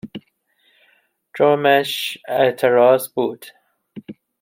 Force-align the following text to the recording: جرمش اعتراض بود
جرمش 1.37 2.17
اعتراض 2.29 3.13
بود 3.13 3.45